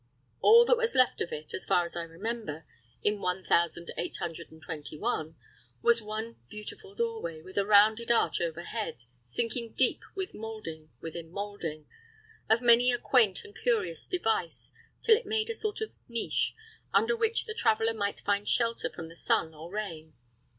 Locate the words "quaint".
12.97-13.43